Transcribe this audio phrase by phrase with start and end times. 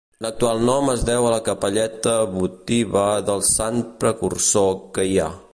[0.25, 5.33] L'actual nom es deu a la capelleta votiva del Sant precursor que hi ha.